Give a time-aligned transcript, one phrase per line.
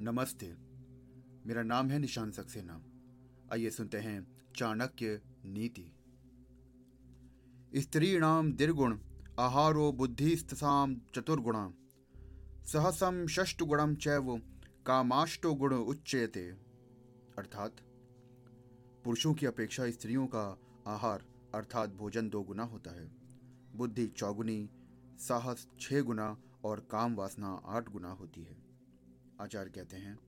[0.00, 0.54] नमस्ते।
[1.46, 2.82] मेरा नाम है निशान सक्सेना।
[3.52, 5.92] आइए सुनते हैं चाणक्य नीति।
[7.76, 8.98] स्त्रीणाम दीर्गुण,
[9.38, 11.74] आहारो बुद्धिस्तसाम चतुर्गुणा।
[12.66, 14.36] सहसम षष्टगुणम चैव
[14.86, 16.50] कामाष्टो गुण उच्चयते
[17.38, 17.76] अर्थात,
[19.04, 21.24] पुरुषों की अपेक्षा स्त्रियों का आहार,
[21.54, 23.12] अर्थात भोजन दो गुना होता है।
[23.74, 24.70] बुद्धि चौगुनी,
[25.18, 28.63] साहस छह गुना और काम वासना आठ गुना होती है।
[29.40, 30.18] आचार्य कहते हैं।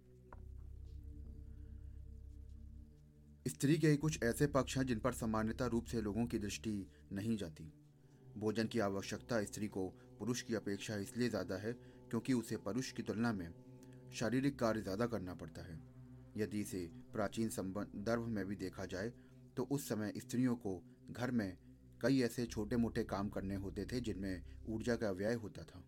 [3.46, 6.72] स्त्री के कुछ ऐसे पक्ष हैं जिन पर सामान्यता रूप से लोगों की दृष्टि
[7.12, 7.72] नहीं जाती।
[8.36, 9.86] भोजन की आवश्यकता स्त्री को
[10.18, 11.72] पुरुष की अपेक्षा इसलिए ज़्यादा है
[12.10, 13.48] क्योंकि उसे पुरुष की तुलना में
[14.14, 15.78] शारीरिक कार्य ज़्यादा करना पड़ता है।
[16.36, 16.78] यदि इसे
[17.12, 19.12] प्राचीन संदर्भ में भी देखा जाए
[19.56, 20.80] तो उस समय स्त्रियों को
[21.12, 21.56] घर में
[22.02, 25.82] कई ऐसे छोटे मोटे काम करने होते थे जिनमें ऊर्जा का व्यय होता था।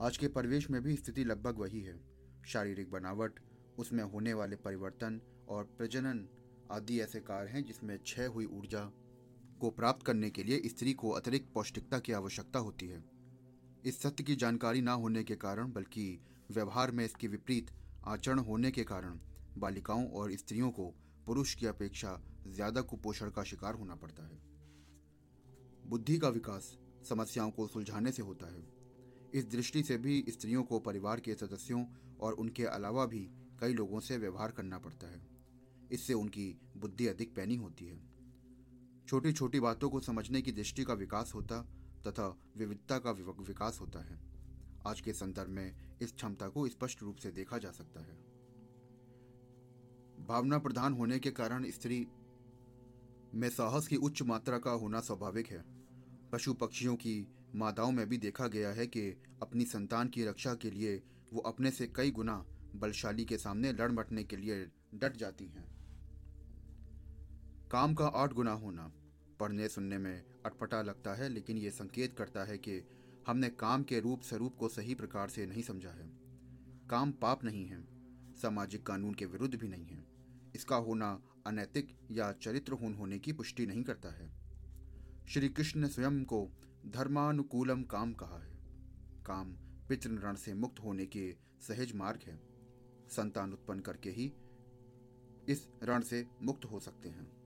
[0.00, 1.94] आज के परिवेश में भी स्थिति लगभग वही है।
[2.48, 3.40] शारीरिक बनावट,
[3.78, 6.24] उसमें होने वाले परिवर्तन और प्रजनन
[6.70, 8.80] आदि ऐसे कार्य हैं जिसमें क्षय हुई ऊर्जा
[9.60, 13.02] को प्राप्त करने के लिए स्त्री को अतिरिक्त पौष्टिकता की आवश्यकता होती है।
[13.84, 16.20] इस सत्य की जानकारी ना होने के कारण, बल्कि
[16.50, 17.70] व्यवहार में इसके विपरीत
[18.06, 19.20] आचरण होने के कारण,
[19.58, 20.92] बालिकाओं और स्त्रियों को
[21.26, 24.40] पुरुष की अपेक्षा ज़्यादा कुपोषण का शिकार होना पड़ता है।
[25.86, 26.76] बुद्धि का विकास
[27.08, 28.79] समस्याओं को सुलझाने से होता है।
[29.34, 31.86] इस दृष्टि से भी स्त्रियों को परिवार के सदस्यों
[32.20, 35.26] और उनके अलावा भी कई लोगों से व्यवहार करना पड़ता है।
[35.92, 38.00] इससे उनकी बुद्धि अधिक पैनी होती है।
[39.08, 41.62] छोटी छोटी बातों को समझने की दृष्टि का विकास होता
[42.06, 44.20] तथा विविधता का विकास होता है।
[44.86, 48.16] आज के संदर्भ में इस क्षमता को स्पष्ट रूप से देखा जा सकता है।
[50.26, 52.06] भावना प्रधान होने के कारण स्त्री
[53.34, 55.64] में साहस की उच्च मात्रा का होना स्वाभाविक है।
[56.32, 60.70] पशु पक्षियों की माताओं में भी देखा गया है कि अपनी संतान की रक्षा के
[60.70, 64.64] लिए वो अपने से कई गुना बलशाली के सामने लड़ मटने के लिए
[64.94, 65.64] डट जाती हैं।
[67.70, 68.92] काम का आठ गुना होना,
[69.40, 72.82] पढ़ने सुनने में अटपटा लगता है, लेकिन ये संकेत करता है कि
[73.26, 76.10] हमने काम के रूप स्वरूप को सही प्रकार से नहीं समझा है।
[76.90, 77.84] काम पाप नहीं है,
[78.36, 80.04] सामाजिक कानून के विरुद्ध भी नहीं है।
[80.54, 84.32] इसका होना अनैतिक या चरित्रहीन होने की पुष्टि नहीं करता है।
[85.28, 86.50] श्री कृष्ण ने स्वयं को
[86.86, 88.58] धर्मानुकूलम काम कहा है।
[89.26, 89.52] काम
[89.88, 92.40] पितृ रण से मुक्त होने के सहज मार्ग है।
[93.08, 94.32] संतान उत्पन्न करके ही
[95.48, 97.40] इस रण से मुक्त हो सकते हैं।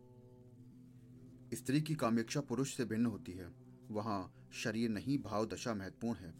[1.54, 3.52] स्त्री की कामेक्षा पुरुष से भिन्न होती है।
[3.90, 6.34] वहाँ शरीर नहीं, भाव दशा महत्वपूर्ण है।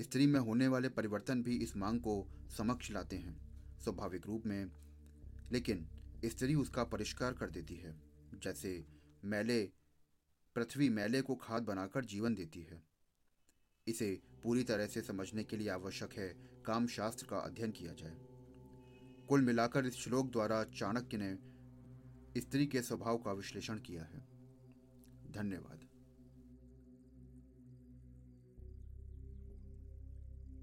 [0.00, 3.40] स्त्री में होने वाले परिवर्तन भी इस मांग को समक्ष लाते हैं,
[3.80, 4.72] स्वाभाविक रूप में।
[5.52, 5.88] लेकिन
[6.24, 8.02] स्त्री उसका परिष्कार कर देती है।
[8.42, 8.86] जैसे
[9.24, 9.72] मैले
[10.54, 12.82] पृथ्वी मैले को खाद बनाकर जीवन देती है।
[13.88, 16.28] इसे पूरी तरह से समझने के लिए आवश्यक है
[16.66, 18.16] काम शास्त्र का अध्ययन किया जाए।
[19.28, 21.38] कुल मिलाकर इस श्लोक द्वारा चाणक्य ने
[22.40, 24.20] स्त्री के स्वभाव का विश्लेषण किया है।
[25.32, 25.93] धन्यवाद।